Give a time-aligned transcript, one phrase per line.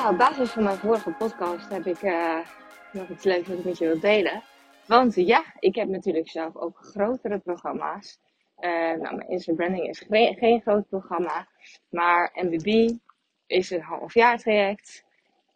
[0.00, 2.38] Nou, op basis van mijn vorige podcast heb ik uh,
[2.92, 4.42] nog iets leuks wat ik met je wil delen.
[4.86, 8.18] Want ja, ik heb natuurlijk zelf ook grotere programma's.
[8.58, 11.48] Uh, mijn branding is geen, groot programma.
[11.88, 12.96] Maar MBB
[13.46, 15.04] is een half jaar traject.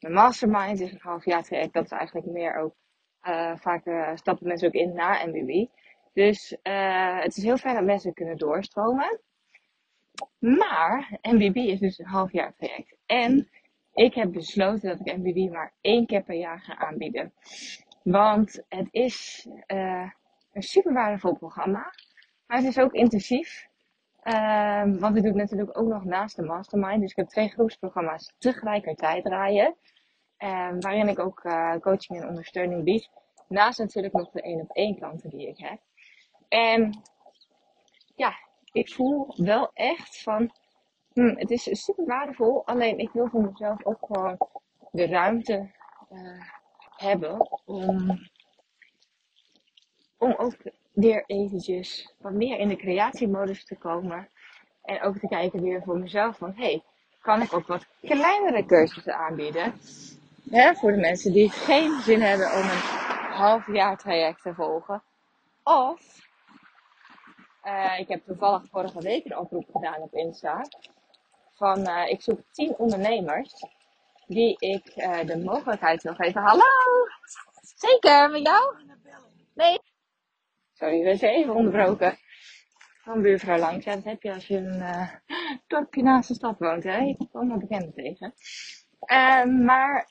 [0.00, 1.72] Mijn mastermind is een half jaar traject.
[1.72, 2.74] Dat is eigenlijk meer ook,
[3.22, 3.82] uh, vaak
[4.14, 5.66] stappen mensen ook in naar MBB.
[6.12, 6.56] Dus
[7.22, 9.20] het is heel fijn dat mensen kunnen doorstromen.
[10.38, 12.96] Maar MBB is dus een half jaar traject.
[13.06, 13.48] En
[13.98, 17.32] ik heb besloten dat ik MBB maar één keer per jaar ga aanbieden.
[18.02, 20.10] Want het is uh,
[20.52, 21.92] een super waardevol programma.
[22.46, 23.66] Maar het is ook intensief.
[24.22, 27.00] Uh, want ik doe het natuurlijk ook nog naast de mastermind.
[27.00, 29.74] Dus ik heb twee groepsprogramma's tegelijkertijd draaien.
[30.38, 33.10] Uh, waarin ik ook uh, coaching en ondersteuning bied.
[33.48, 35.78] Naast natuurlijk nog de één op één klanten die ik heb.
[36.48, 37.02] En
[38.14, 38.32] ja,
[38.72, 40.52] ik voel wel echt van
[41.18, 44.38] Hm, het is super waardevol, alleen ik wil voor mezelf ook gewoon
[44.90, 45.70] de ruimte
[46.12, 46.42] uh,
[46.96, 48.18] hebben om,
[50.18, 50.54] om ook
[50.92, 54.28] weer eventjes wat meer in de creatiemodus te komen.
[54.82, 56.82] En ook te kijken weer voor mezelf van, hey,
[57.20, 59.74] kan ik ook wat kleinere cursussen aanbieden?
[60.76, 65.02] Voor de mensen die geen zin hebben om een half jaar traject te volgen.
[65.62, 66.26] Of,
[67.64, 70.64] uh, ik heb toevallig vorige week een oproep gedaan op Insta
[71.58, 73.52] van uh, ik zoek 10 ondernemers
[74.26, 76.42] die ik uh, de mogelijkheid wil geven.
[76.42, 76.64] Hallo!
[77.60, 78.76] Zeker, met jou?
[79.54, 79.78] Nee.
[80.72, 82.18] Sorry, we zijn even onderbroken.
[83.02, 83.84] Van buurvrouw langs.
[83.84, 85.12] Ja, dat heb je als je een uh,
[85.66, 86.84] dorpje naast de stad woont.
[86.84, 86.96] Hè?
[86.96, 88.34] Je komt allemaal bekenden tegen.
[89.06, 90.08] Uh, maar,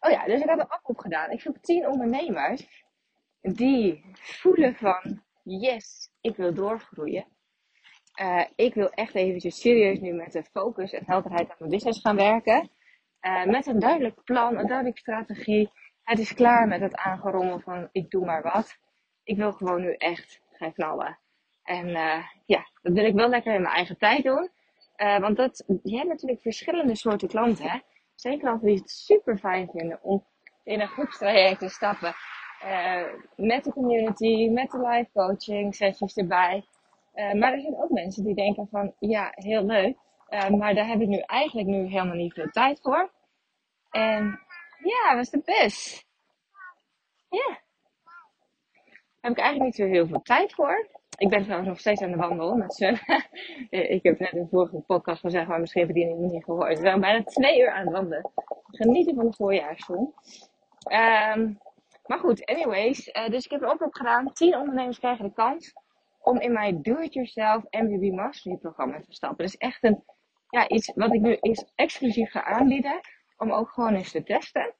[0.00, 1.30] oh ja, dus ik heb een oproep gedaan.
[1.30, 2.84] Ik zoek 10 ondernemers
[3.40, 7.26] die voelen van, yes, ik wil doorgroeien.
[8.20, 12.00] Uh, ik wil echt eventjes serieus nu met de focus en helderheid aan mijn business
[12.00, 12.70] gaan werken.
[13.20, 15.70] Uh, met een duidelijk plan, een duidelijke strategie.
[16.02, 18.76] Het is klaar met het aangerommel van ik doe maar wat.
[19.24, 21.18] Ik wil gewoon nu echt gaan knallen.
[21.62, 24.50] En uh, ja, dat wil ik wel lekker in mijn eigen tijd doen.
[24.96, 27.70] want dat, je hebt natuurlijk verschillende soorten klanten.
[27.70, 27.78] Hè?
[28.14, 30.24] Zijn klanten die het super fijn vinden om
[30.64, 32.14] in een groepstraject te stappen.
[33.36, 36.64] met de community, met de live coaching sessies erbij.
[37.14, 39.96] Uh, maar er zijn ook mensen die denken van, ja, heel leuk.
[40.28, 43.10] Uh, maar daar heb ik nu eigenlijk nu helemaal niet veel tijd voor.
[43.90, 44.40] En
[44.82, 46.06] ja, was de best.
[47.28, 47.60] Ja.
[49.20, 50.88] Heb ik eigenlijk niet zo heel veel tijd voor.
[51.18, 52.98] Ik ben trouwens nog steeds aan de wandel met ze.
[53.96, 56.78] ik heb net in vorige podcast gezegd, maar misschien heb je die niet gehoord.
[56.78, 58.30] We zijn bijna twee uur aan het wandelen.
[58.64, 60.14] Genieten van de voorjaarszon.
[61.36, 61.58] Um,
[62.06, 63.04] maar goed, anyways.
[63.04, 64.32] Dus ik heb een oproep gedaan.
[64.32, 65.72] 10 ondernemers krijgen de kans
[66.22, 69.44] om in mijn do-it-yourself MBB Mastery programma te stappen.
[69.44, 70.04] Is echt een,
[70.48, 73.00] ja, iets wat ik nu eens exclusief ga aanbieden.
[73.36, 74.74] Om ook gewoon eens te testen.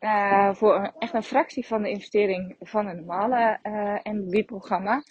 [0.00, 5.02] Uh, voor echt een fractie van de investering van een normale uh, eh, MBB-programma.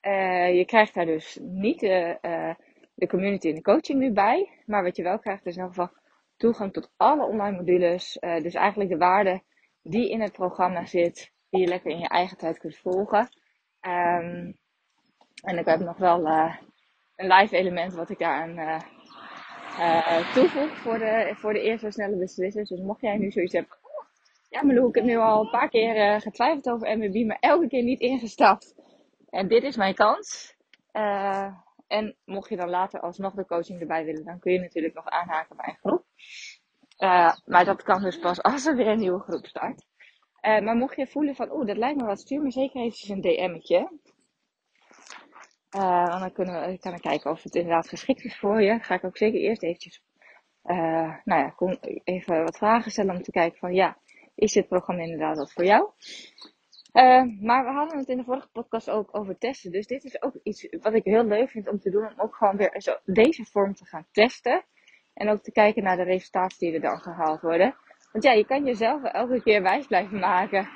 [0.00, 2.56] Eh, je krijgt daar dus niet de,
[3.08, 4.62] community en de coaching nu bij.
[4.66, 5.96] Maar wat je wel krijgt is in ieder geval
[6.36, 8.18] toegang tot alle online modules.
[8.20, 9.42] dus eigenlijk de waarde
[9.82, 11.32] die in het programma zit.
[11.50, 13.28] Die je lekker in je eigen tijd kunt volgen.
[13.80, 14.58] Um,
[15.42, 16.56] en ik heb nog wel uh,
[17.16, 18.58] een live element wat ik daaraan
[19.78, 22.68] uh, toevoeg voor de, voor de eerste snelle beslissers.
[22.68, 24.06] Dus mocht jij nu zoiets hebben, oh,
[24.48, 27.82] ja Malou, ik heb nu al een paar keer getwijfeld over MWB, maar elke keer
[27.82, 28.74] niet ingestapt.
[29.30, 30.56] En dit is mijn kans.
[31.86, 35.06] en mocht je dan later alsnog de coaching erbij willen, dan kun je natuurlijk nog
[35.06, 36.04] aanhaken bij een groep.
[37.44, 39.84] maar dat kan dus pas als er weer een nieuwe groep start.
[40.40, 43.20] maar mocht je voelen van, oeh, dat lijkt me wat, stuur me zeker eventjes een
[43.20, 43.88] DM'tje.
[45.76, 48.78] Uh, dan kunnen we, kan kijken of het inderdaad geschikt is voor je.
[48.80, 50.02] Ga ik ook zeker eerst eventjes,
[50.64, 53.98] uh, nou ja, even wat vragen stellen om te kijken van ja,
[54.34, 55.90] is dit programma inderdaad wat voor jou?
[56.92, 59.72] Uh, maar we hadden het in de vorige podcast ook over testen.
[59.72, 62.06] Dus dit is ook iets wat ik heel leuk vind om te doen.
[62.06, 64.64] Om ook gewoon weer zo deze vorm te gaan testen.
[65.14, 67.74] En ook te kijken naar de resultaten die er dan gehaald worden.
[68.12, 70.68] Want ja, je kan jezelf elke keer wijs blijven maken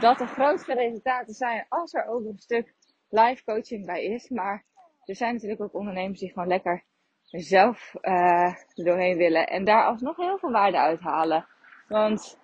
[0.00, 2.74] dat er grotere resultaten zijn als er ook een stuk
[3.14, 4.28] live coaching bij is.
[4.28, 4.64] Maar
[5.04, 6.84] er zijn natuurlijk ook ondernemers die gewoon lekker
[7.30, 9.46] zelf uh, doorheen willen.
[9.46, 11.46] En daar alsnog heel veel waarde uithalen.
[11.88, 12.38] Want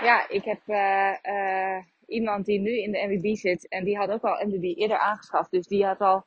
[0.00, 3.68] ja, ik heb uh, uh, iemand die nu in de MWB zit.
[3.68, 5.50] En die had ook al MWB eerder aangeschaft.
[5.50, 6.24] Dus die had al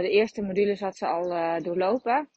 [0.00, 1.28] de eerste modules had ze al
[1.62, 2.28] doorlopen.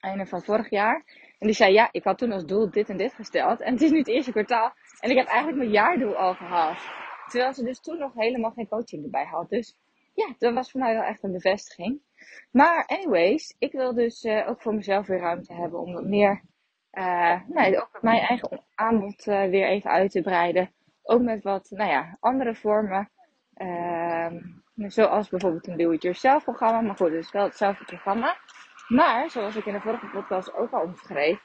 [0.00, 1.04] Einde van vorig jaar.
[1.38, 3.60] En die zei, ja, ik had toen als doel dit en dit gesteld.
[3.60, 4.72] En het is nu het eerste kwartaal.
[5.00, 7.03] En ik heb eigenlijk mijn jaardoel al gehaald.
[7.28, 9.48] Terwijl ze dus toen nog helemaal geen coaching erbij had.
[9.48, 9.78] Dus
[10.14, 12.00] ja, dat was voor mij wel echt een bevestiging.
[12.50, 16.42] Maar anyways, ik wil dus uh, ook voor mezelf weer ruimte hebben om wat meer,
[16.92, 20.72] uh, nou, ook mijn eigen aanbod uh, weer even uit te breiden.
[21.02, 23.10] Ook met wat, nou ja, andere vormen.
[23.54, 24.40] Ehm,
[24.76, 26.80] zoals bijvoorbeeld een do-it-yourself programma.
[26.80, 28.36] Maar goed, het is wel hetzelfde programma.
[28.88, 31.42] Maar, zoals ik in de vorige podcast ook al omschreef,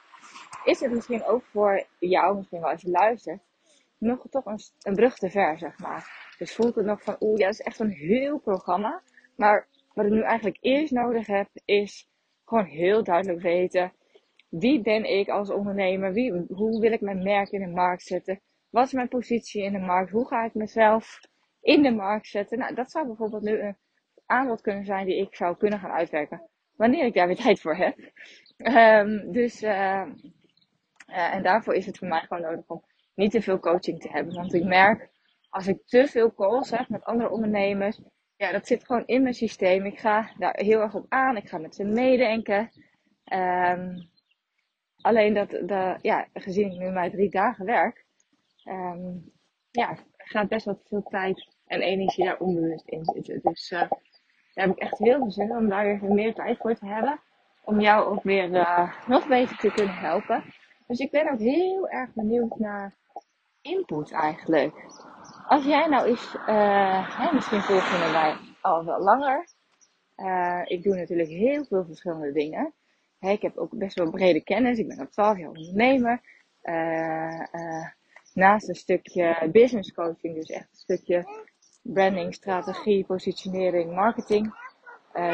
[0.64, 3.42] is het misschien ook voor jou, misschien wel als je luistert,
[4.00, 6.34] nog toch een, een brug te ver, zeg maar.
[6.38, 9.02] Dus voelt het nog van, oeh, ja, dat is echt een heel programma.
[9.36, 12.08] Maar wat ik nu eigenlijk eerst nodig heb, is
[12.44, 13.92] gewoon heel duidelijk weten.
[14.48, 16.12] Wie ben ik als ondernemer?
[16.12, 18.40] Wie, hoe wil ik mijn merk in de markt zetten?
[18.70, 20.10] Wat is mijn positie in de markt?
[20.10, 21.20] Hoe ga ik mezelf
[21.60, 22.58] in de markt zetten?
[22.58, 23.76] Nou, dat zou bijvoorbeeld nu een
[24.26, 26.48] aanbod kunnen zijn die ik zou kunnen gaan uitwerken.
[26.76, 27.98] Wanneer ik daar weer tijd voor heb.
[28.56, 30.06] Um, dus, uh,
[31.08, 32.84] uh, en daarvoor is het voor mij gewoon nodig om
[33.20, 34.34] niet te veel coaching te hebben.
[34.34, 35.10] Want ik merk,
[35.48, 38.00] als ik te veel calls heb met andere ondernemers,
[38.36, 39.84] ja, dat zit gewoon in mijn systeem.
[39.86, 41.36] Ik ga daar heel erg op aan.
[41.36, 42.70] Ik ga met ze meedenken.
[43.32, 44.08] Um,
[45.00, 45.50] alleen dat,
[46.02, 48.04] ja, gezien ik nu maar drie dagen werk,
[48.64, 49.32] um,
[49.70, 53.40] ja, gaat best wel veel tijd en energie daar onbewust in zitten.
[53.42, 56.74] Dus uh, daar heb ik echt heel veel zin om daar weer meer tijd voor
[56.74, 57.20] te hebben.
[57.64, 60.44] Om jou ook weer uh, nog beter te kunnen helpen.
[60.86, 62.94] Dus ik ben ook heel erg benieuwd naar
[63.62, 64.74] input eigenlijk.
[65.46, 69.48] Als jij nou eens, uh, hè, misschien volg je mij al wel langer.
[70.16, 72.74] Uh, ik doe natuurlijk heel veel verschillende dingen.
[73.18, 74.78] Hey, ik heb ook best wel brede kennis.
[74.78, 76.20] Ik ben al 12 jaar ondernemer.
[76.62, 77.40] Uh,
[78.34, 81.24] naast een stukje business coaching, dus echt een stukje
[81.82, 84.54] branding, strategie, positionering, marketing,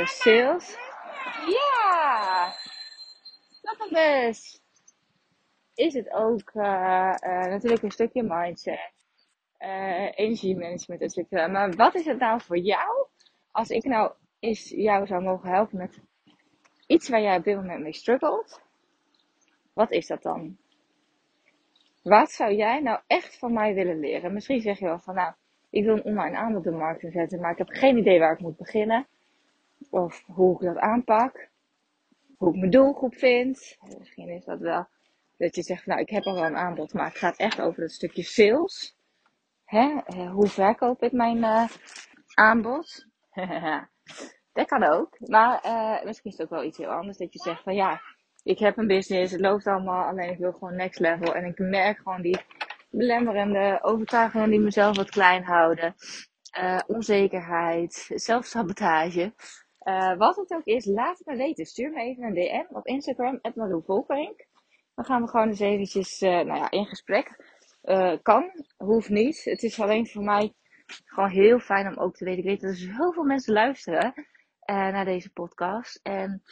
[0.05, 0.77] sales.
[1.47, 2.55] Ja!
[3.63, 4.66] Dat is
[5.77, 8.93] is het ook natuurlijk een stukje mindset
[9.59, 11.47] uh, energiemanagement, et cetera.
[11.47, 13.07] Maar wat is het nou voor jou?
[13.51, 16.01] Als ik nou eens jou zou mogen helpen met
[16.87, 18.61] iets waar jij op dit moment mee struggelt,
[19.73, 20.57] wat is dat dan?
[22.03, 24.33] Wat zou jij nou echt van mij willen leren?
[24.33, 25.33] Misschien zeg je wel van, nou,
[25.71, 28.41] ik wil een online aanbod de markt zetten, maar ik heb geen idee waar ik
[28.41, 29.07] moet beginnen.
[29.91, 31.49] Of hoe ik dat aanpak.
[32.37, 33.79] Hoe ik mijn doelgroep vind.
[33.99, 34.87] Misschien is dat wel
[35.37, 37.83] dat je zegt, nou, ik heb al wel een aanbod, maar het gaat echt over
[37.83, 38.97] het stukje sales.
[39.65, 40.01] Hè?
[40.07, 41.69] Eh, hoe verkoop ik mijn uh,
[42.35, 43.07] aanbod?
[44.53, 45.17] dat kan ook.
[45.19, 47.19] Maar uh, misschien is het ook wel iets heel anders.
[47.19, 48.01] Dat je zegt van ja,
[48.43, 51.35] ik heb een business, het loopt allemaal, alleen ik wil gewoon next level.
[51.35, 52.41] En ik merk gewoon die
[52.91, 55.95] belemmerende overtuigingen die mezelf wat klein houden.
[56.87, 59.33] Onzekerheid, zelfsabotage.
[59.89, 61.67] Uh, wat het ook is, laat het me weten.
[61.67, 63.41] Stuur me even een DM op Instagram,
[63.85, 64.47] Volkerink.
[64.97, 67.37] Dan gaan we gewoon eens eventjes nou ja, in gesprek.
[67.85, 69.45] Uh, kan, hoeft niet.
[69.45, 70.55] Het is alleen voor mij
[71.05, 72.39] gewoon heel fijn om ook te weten.
[72.39, 74.27] Ik weet dat er zoveel mensen luisteren uh,
[74.67, 76.01] naar deze podcast.
[76.03, 76.43] En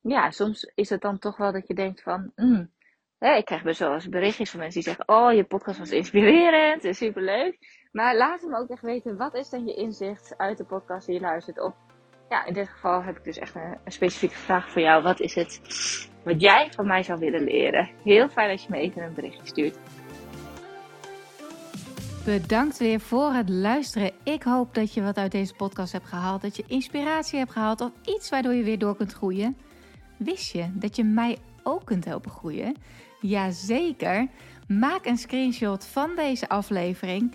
[0.00, 2.32] ja, soms is het dan toch wel dat je denkt van...
[2.36, 2.72] Mm,
[3.18, 5.14] hè, ik krijg best wel eens berichtjes van mensen die zeggen...
[5.14, 7.58] Oh, je podcast was inspirerend en superleuk.
[7.92, 11.14] Maar laat me ook echt weten, wat is dan je inzicht uit de podcast die
[11.14, 11.60] je luistert?
[11.60, 11.74] Of
[12.32, 15.02] ja, in dit geval heb ik dus echt een, een specifieke vraag voor jou.
[15.02, 15.60] Wat is het
[16.24, 17.90] wat jij van mij zou willen leren?
[18.04, 19.78] Heel fijn als je me even een berichtje stuurt.
[22.24, 24.10] Bedankt weer voor het luisteren.
[24.22, 26.42] Ik hoop dat je wat uit deze podcast hebt gehaald.
[26.42, 29.56] Dat je inspiratie hebt gehaald of iets waardoor je weer door kunt groeien.
[30.16, 32.76] Wist je dat je mij ook kunt helpen groeien?
[33.20, 34.28] Jazeker.
[34.68, 37.34] Maak een screenshot van deze aflevering.